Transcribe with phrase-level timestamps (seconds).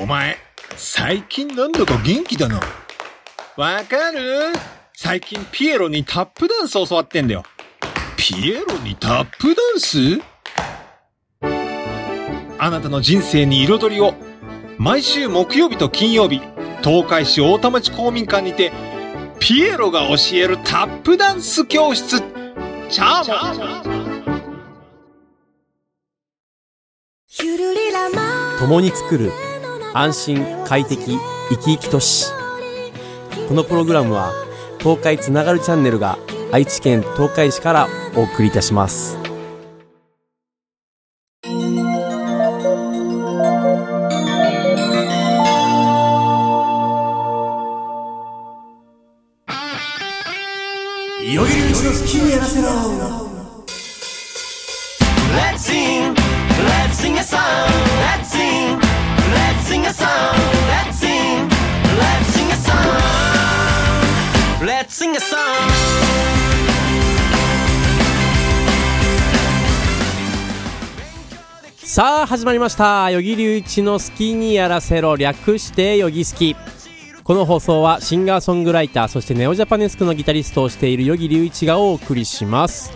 [0.00, 0.36] お前、
[0.76, 2.60] 最近なんだか元気だな。
[3.56, 4.52] わかる？
[4.96, 7.44] 最近ピエロにタップダンス教わってんだよ。
[8.16, 10.20] ピエロにタップダンス？
[12.58, 14.14] あなたの人生に彩りを。
[14.78, 16.40] 毎週木曜日と金曜日、
[16.82, 18.72] 東海市大田町公民館にて、
[19.38, 22.20] ピエロが教えるタップダンス教室。
[22.90, 23.36] チャーモ
[23.80, 23.84] ン
[28.58, 29.30] 共に作る
[29.96, 31.16] 安心快適
[31.50, 32.26] 生き生き都市
[33.48, 34.32] このプログラムは
[34.80, 36.18] 東海つながるチャンネルが
[36.50, 39.16] 愛知県東海市からお送りいたします。
[51.22, 53.23] いよいようちの好きにやらせろ。
[71.94, 73.04] さあ始まりました。
[73.04, 75.14] 与木隆一の好きにやらせろ。
[75.14, 76.56] 略してよぎ好き
[77.22, 82.90] この放送はシンガーソングライターそしてネオジャパネスクのギタリストをしている与木隆一がお送りします。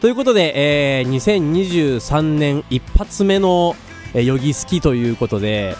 [0.00, 3.74] ということで、えー、2023年一発目の
[4.14, 5.74] えーヨギ好きということで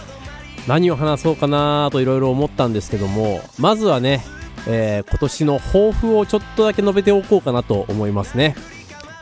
[0.66, 4.24] 何を話そうかなといろいろ思ったんですけどもまずはね、
[4.66, 8.56] えー今年の抱負をちょっとだけ述べておこうかなと思いますね。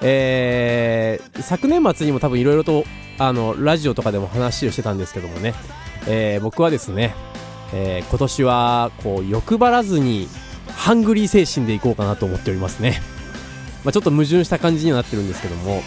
[0.03, 2.85] えー昨年末にも多分いろいろと
[3.19, 5.55] あのラジオとかでも話をしてたんですけどもね、
[6.07, 7.15] えー僕はですね、
[7.73, 10.29] えー今年はこう欲張らずに
[10.77, 13.01] ハングリー精神でいこうかなと思っておりますね、
[13.85, 15.83] まあ、ちょっと矛盾した感じにはなってるんですけども、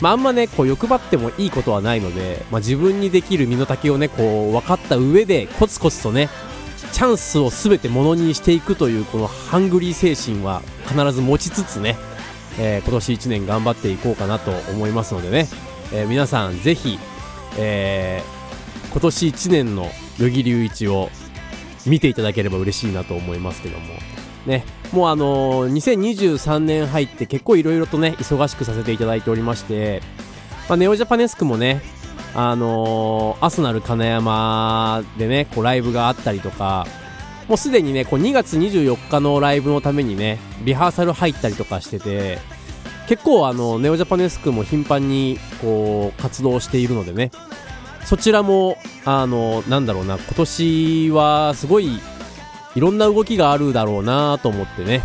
[0.00, 6.28] まあ、あんまねこう欲張ってもいいことはないので、まあ、自分にできる身の丈をねこう分かった上でコツコツとね
[6.92, 11.96] チャンスを全てものにしていくというこのハングリー精神は必ず持ちつつね、
[12.58, 15.48] えー今年1年頑張っていこうかなと思いますのでね、
[15.92, 16.98] えー皆さんぜひ、
[17.58, 18.38] えー
[18.90, 19.84] 今年1年の
[20.18, 21.10] 与木隆一を
[21.86, 23.86] 見ていただければ嬉しいなと思いますけども。
[24.46, 24.64] ね。
[24.92, 30.02] もうあのー2023年入って結構いろいろとね忙しくさせていただいておりまして、
[30.68, 31.82] まあ、ネオジャパネスクもね
[32.34, 36.86] あのーアスナル金山でねこうライブがあったりとか
[37.48, 42.38] もうすでにねこう2月24日のライブのためにねリハーサル入ったりとかしてて
[43.08, 47.30] 結構あのネオジャパネスクも頻繁にこう活動しているのでね
[48.04, 51.98] そちらもあのなんだろうな今年はすごい
[52.74, 55.02] いろんな動きがあるだろうなと思ってね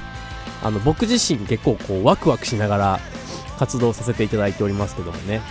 [0.62, 3.00] あの僕自身結構こうワクワクしながら
[3.58, 5.42] 活動させていただいておりますけどもね。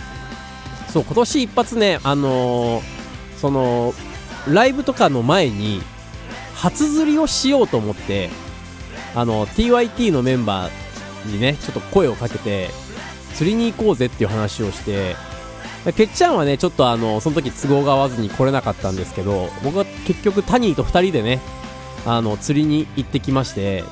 [0.89, 3.03] そう今年一発ねあのー
[3.37, 3.93] その
[4.47, 5.81] ライブとかの前に
[6.63, 8.29] 初釣りをしようと思って
[9.15, 12.69] あの TYT のメンバーにねちょっと声をかけて
[13.33, 15.17] 釣りに行こうぜっていう話をして
[15.91, 21.41] てっちゃんはねちょっとあのその時都合が合わずに来れなかったんですけど僕は結局タニーと2人でね
[22.05, 23.83] あの釣りに行ってきまして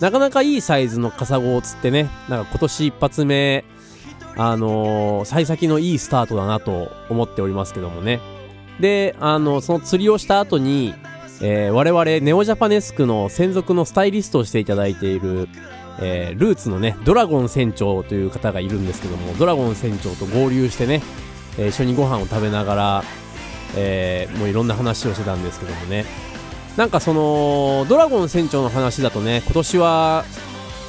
[0.00, 3.64] なかなかいいサイズのカサゴを釣ってねなんか今年一発目
[4.36, 8.18] あのー幸先のいいスタートだなと思っておりますけどもね。
[8.80, 10.94] であのその釣りをした後に、
[11.44, 15.48] えー我々ネオジャパネスクの専属のスタイリストをしていただいている、
[16.00, 21.02] えールーツのねドラゴン船長という方がいるんですけどもドラゴン船長と合流してね、
[21.58, 23.04] えー一緒にご飯を食べながら、
[23.76, 26.04] えーもういろんな話をしてたんですけどもね。
[26.76, 30.24] なんかそのドラゴン船長の話だとね今年は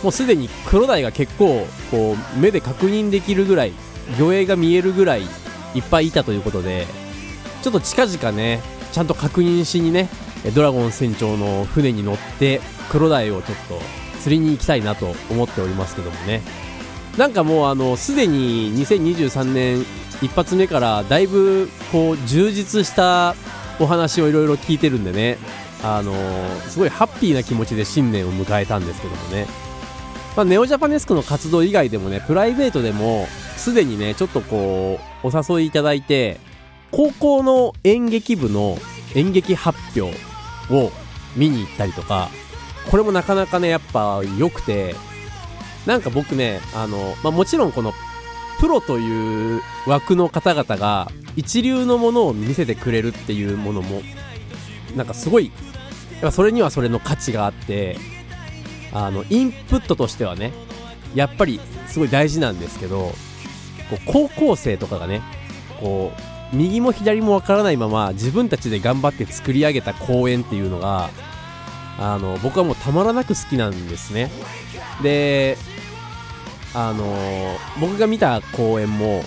[0.01, 3.73] もうすでにクロダイが結構こう目で確認できるぐらい
[4.17, 5.25] 魚影が見えるぐらいい
[5.79, 6.85] っぱいいたということで
[7.63, 8.61] ちょっと近々ね
[8.93, 10.07] ちゃんと確認しにね
[10.51, 13.79] ドラゴン船長の船に乗ってクロダイをちょっと
[14.21, 16.41] 釣りに行きたいなと思っておりますけどもね。
[17.17, 19.85] なんかもうあのすでに2023年
[20.21, 23.35] 一発目からだいぶこう充実した
[23.79, 25.38] お話をいろいろ聞いてるんでね。
[25.85, 26.13] あの
[26.69, 29.47] すごいハッピーな気持ちで新年を迎えたんですけどもね。
[30.35, 36.39] まあ、ネオジャパネスクの活動以外でもね、プライベートでも、すでにね、ちょっとこう、お誘いいただいて、
[36.91, 38.77] 高校の演劇部の
[39.13, 40.18] 演劇発表
[40.69, 40.92] を
[41.36, 42.30] 見に行ったりとか、
[42.89, 44.95] これもなかなかね、やっぱ良くて、
[45.86, 47.94] なんか僕ね、あの、まあ、もちろんこの、
[48.60, 54.01] プロという枠の方々が、一流のものを見せてくれるっていうものも、
[54.95, 55.51] なんかすごい、や
[56.19, 57.98] っぱそれにはそれの価値があって、
[58.94, 60.54] あのインプットとしてはね
[61.16, 63.12] やっぱりすごい大事なんですけど
[63.89, 65.21] こう高校生とかがね
[65.80, 71.09] こう右も左もわからないまま自分たちで頑張って作り上げた公演っていうのが
[72.00, 74.31] あの僕はもうたまらなく好きなんですね。
[75.01, 75.57] で
[76.75, 77.15] あの
[77.79, 79.23] 僕が見た公演も、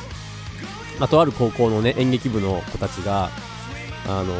[0.98, 3.30] まあ、とある高校のね演劇部の子たちが
[4.06, 4.34] あの、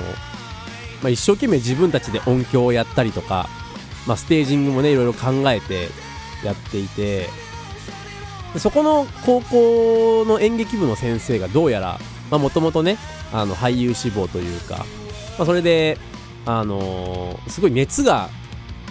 [1.03, 3.49] まあ、一生懸命自分たちで音響をやったりとか、
[4.07, 5.89] まあ、ステージングもねいろいろ考えて
[6.45, 7.29] やっていて
[8.59, 12.01] そこの高校の演劇部の先生がどうやら
[12.31, 12.99] もともとね
[13.33, 14.79] あの俳優志望というか、
[15.39, 15.99] まあ、それで、
[16.45, 18.29] あのーすごい熱が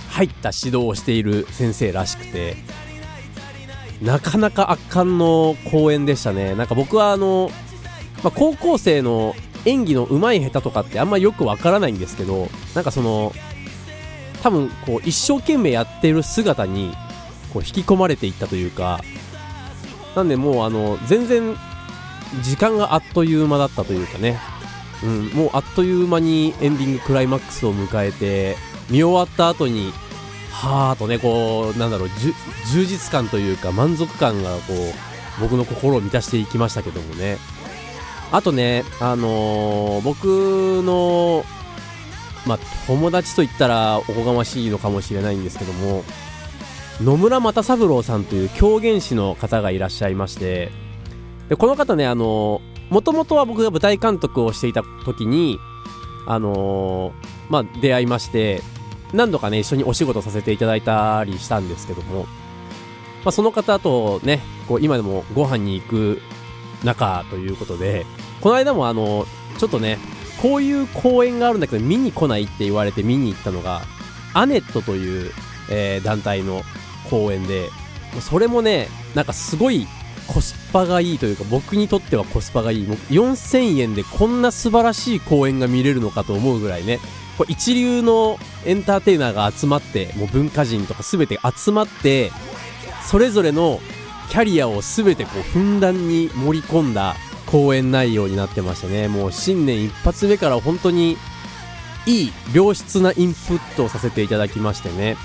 [0.09, 2.55] 入った指導をしている先生らしくて
[4.01, 6.53] なかなか圧巻の公演でしたね。
[6.55, 7.49] なんか僕はあの、
[8.23, 9.33] まあ、高校生の
[9.65, 13.33] 演技の上手い下手とかってあんまよくわからないんですけどなんかその
[14.43, 16.93] 多分こう一生懸命やってる姿に
[17.51, 18.99] こう引き込まれていったというか
[20.15, 21.55] なんでもうあの全然
[22.41, 24.39] 時間があっという間だったというかね、
[25.03, 28.55] うん、もうあっという間にエンディングクライマックスを迎えて
[28.89, 29.91] 見終わった後に
[30.51, 32.09] はーとねこうなんだろう
[32.71, 37.37] 充実感というか満足感がこう僕の心を満たしていきましたけどもね。
[38.31, 40.25] あとねあのー僕
[40.83, 41.45] の
[42.45, 46.03] まあ友達と言ったらおこがましいのかもしれないんですけども
[47.01, 50.71] 野村又三郎さんという狂言師の方がいらっしゃいまして
[51.49, 55.59] でこの方ねあのもともとは僕が舞台監督をしていた時に
[56.27, 57.13] あの
[57.49, 58.61] まあ出会いまして
[59.13, 66.21] 何度かね一緒にお仕事させていただいたりしたんですけども、まあ、その方とねこう今でもご飯に行く
[66.83, 68.05] 仲ということで
[68.41, 69.25] この間もあの
[69.57, 69.97] ちょっとね
[70.41, 73.81] こういう公演があるんだけど見に来ないって言われて見に行ったのが
[74.33, 75.31] アネットという、
[75.69, 76.61] えー団体の
[77.09, 77.69] 公演で
[78.19, 79.87] それもねなんかすごい
[80.27, 82.85] コスパがいいというか僕にとってはコスパがいい。
[82.85, 86.99] 4000円でこんな素晴らしい公演が見れるのかと思うぐらいね。
[87.37, 92.31] これ一流のエンターテイナーが集まってもう文化人とか全て集まって
[93.03, 93.81] それぞれの
[94.29, 99.07] キャリアを全てこうふんだんに盛り込んだ公演内容になってましたね。
[99.07, 101.17] もう新年一発目から本当に
[102.05, 105.17] いい良質なインプットをさせていただきましてね。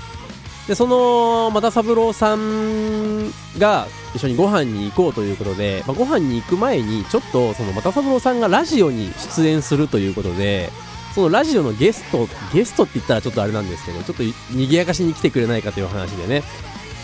[0.71, 10.69] でその又三郎さんが一緒にご飯に行こうということで、まあ、ご飯に行く前にちょっとその又三郎さんがラジオに出演するということで
[11.13, 14.23] そのラジオのゲストゲストって言ったらちょっとあれなんですけどちょっと
[14.55, 16.41] 賑やかしに来てくれないかという話でね。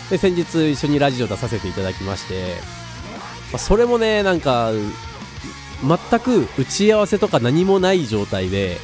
[0.08, 2.54] で先日一緒にラジオ出させていただきまして、
[3.52, 4.70] まあそれもねなんか
[5.82, 8.78] 全く打ち合わせとか何もない状態で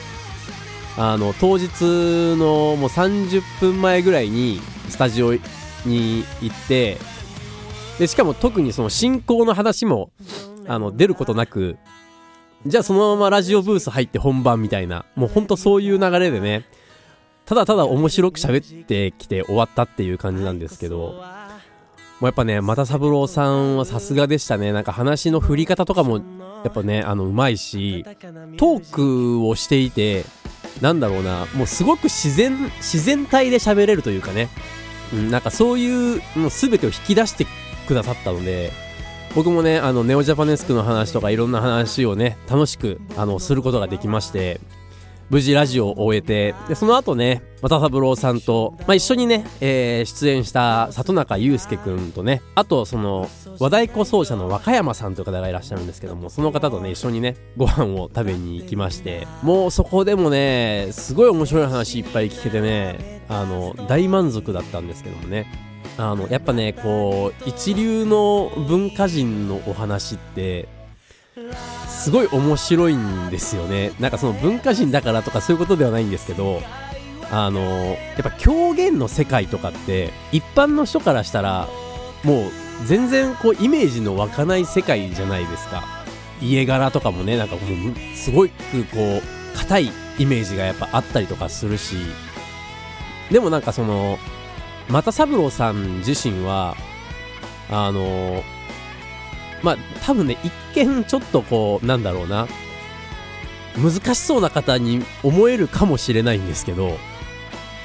[0.98, 1.70] あの当日
[2.36, 5.34] のもう30分前ぐらいにスタジオ
[5.86, 6.98] に行って
[7.98, 10.10] でしかも特にその進行の話も
[10.66, 11.76] あの出ることなく
[12.66, 16.64] じゃあそのままラジオブース入って本番みたいなもうほんとそういう流れでね
[17.44, 21.22] ただただ面白く喋ってきて終わったっていう感じなんですけど
[22.20, 24.72] もうやっぱね又三郎さんはさすがでしたね。
[24.72, 26.18] なんか話の振り方とかも
[26.64, 28.04] やっぱねあのうまいし
[28.56, 30.24] トークをしていて
[30.84, 31.46] なんだろうな。
[31.54, 34.50] もうすごく自然自然体で喋れるというかね、
[35.14, 37.46] うん、なんかそういうもう全てを引き出して
[37.88, 38.70] くださったので
[39.34, 44.60] 僕もねあのネオジャパネスクの話とかいろんな話をね楽しくあのすることができまして
[45.30, 65.46] 無事ラジオを終えてでその後ね又三郎さんと、まあ、一緒にね、えー出演した里中祐介くんとねあとその和太鼓奏者の若山さんという方がいらっしゃるんですけどもその方とね一緒にねご飯を食べに行きましてもうそこでもねすごい面白い話いっぱい聞けてねあの大満足だったんですけどもね
[65.96, 70.68] あのやっぱねこう一流の文化人のお話って
[71.88, 76.60] すごい面白いんですよねなんかその文化人だからとかそういうことではないんですけど
[77.30, 81.68] あのやっぱ狂言の世界とかって一般の人からしたら
[82.22, 85.84] もう全然こうイメージの湧かない世界じゃないですか。
[86.40, 88.48] 家柄とかもねなんかもうすごく
[88.92, 89.22] こ
[89.54, 91.96] う硬いイメージがやっぱあったりとかするし。
[93.30, 94.18] でもなんかその
[94.88, 96.76] 又三郎さん自身は
[97.70, 98.42] あの
[99.62, 102.46] まあ多分ね一見ちょっとこうなんだろうな。
[103.76, 106.96] 難しそうな方に思えるかもしれないんですけど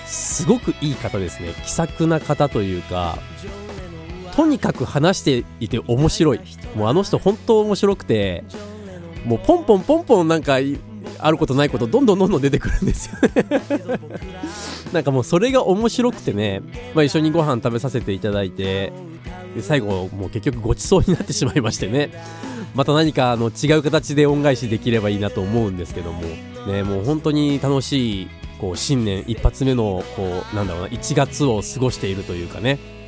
[0.05, 1.53] すごくいい方ですね。
[1.65, 3.17] 気さくな方というか
[4.39, 6.39] とにかく話していて面白い。
[6.73, 8.45] もうあの人本当面白くて
[9.25, 10.59] もうポンポンポンポンなんか
[11.17, 13.99] あることないことどんどんどんどん出てくるんですよね。
[14.93, 16.61] なんかもうそれが面白くてね、
[16.95, 18.93] まあ、一緒にご飯食べさせていただいて
[19.55, 22.09] で最後もう結局ごちそうになってしまいましてね。
[22.75, 26.21] また何かあの違う形で恩返しできればいいなと思うんですけども、
[26.65, 28.27] ね、もう本当に楽しい、
[28.61, 32.98] こう、新年一発目の、こう、なんだろうな、1月を過ごしているというかね。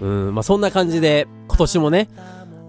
[0.00, 2.08] うん、まあそんな感じで、今年もね、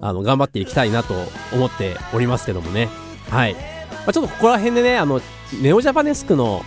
[0.01, 1.13] あの、頑張っていきたいなと
[1.53, 2.89] 思っておりますけどもね。
[3.29, 3.53] はい。
[3.53, 3.59] ま
[4.07, 5.21] あ、ちょっとここら辺でね、あの、
[5.61, 6.63] ネオジャパネスクの、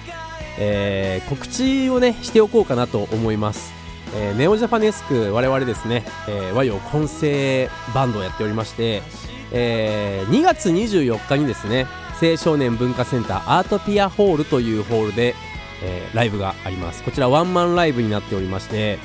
[0.59, 3.73] えー、告知をね、しておこうかなと思います。
[4.14, 9.02] えー、ネオジャパネスク、我々ですね、えー、和洋混成バンドをやっておりまして、
[9.52, 11.87] えー、2月24日にですね、
[12.21, 15.35] 青少年文化センターアートピアホールというホールで、
[15.83, 17.02] えーライブがあります。
[17.02, 18.99] こちらワンマンライブになっておりまして、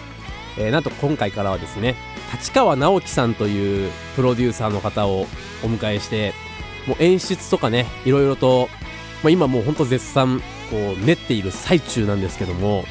[0.58, 1.96] えーなんと今回からはですね、
[2.34, 5.28] 立川直樹さんというプロデューサーの方を
[5.64, 6.34] お迎えして、
[6.88, 8.70] もう演出とかね、いろいろと、
[9.24, 12.86] まあ、今もうほんと絶賛、こう、練っている最中なんですけども、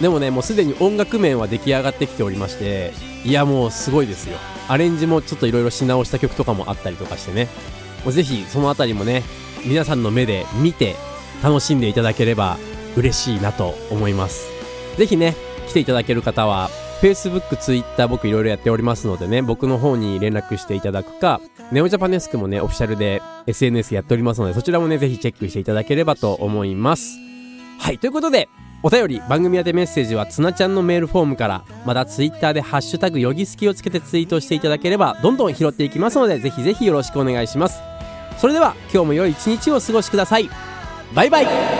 [0.00, 2.92] でもね、もうすでに音楽面は出来上がってきておりまして、
[3.24, 4.38] いやもうすごいですよ。
[4.66, 7.48] アレンジもちょっといろいろし直した曲とかもあったりとかしてね、
[8.04, 9.22] もうぜひそのあたりもね、
[9.64, 10.96] 皆さんの目で見て
[11.42, 12.56] 楽しんでいただければ
[12.96, 14.48] 嬉しいなと思います。
[14.96, 15.36] ぜひね、
[15.70, 16.68] 来ていただける方は、
[17.00, 27.16] Facebook、Twitter 僕いろいろやっておりますのでね、僕の方に連絡していただくか、ネオジャパネスクもね、オフィシャルで SNS やっておりますので、そちらもね、ぜひチェックしていただければと思います。
[27.78, 28.48] はい、ということで、
[28.82, 37.80] お便り、番組宛てメッセージは、つなちゃんのメールフォームから、またツイッターでハッシュタグ、よぎすきをつけてツイートしていただければ、どんどん拾っていきますので、ぜひぜひよろしくお願いします。
[38.38, 40.48] それでは、今日も良い一日をお過ごしください。
[41.14, 41.79] バイバイ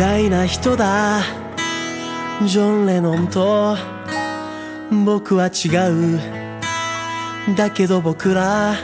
[0.00, 1.20] 偉大な人だ。
[2.46, 3.76] ジョン・レノンと
[5.04, 7.54] 僕は違う。
[7.54, 8.76] だけど僕ら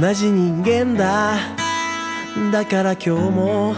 [0.00, 1.36] 同じ人間だ。
[2.50, 3.76] だから今日も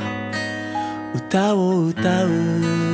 [1.16, 2.93] 歌を歌う。